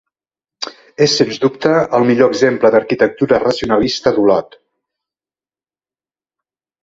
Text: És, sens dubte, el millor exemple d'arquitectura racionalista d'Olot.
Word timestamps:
És, 1.05 1.11
sens 1.17 1.35
dubte, 1.41 1.73
el 1.97 2.05
millor 2.11 2.31
exemple 2.33 2.71
d'arquitectura 2.75 3.39
racionalista 3.43 4.13
d'Olot. 4.15 4.59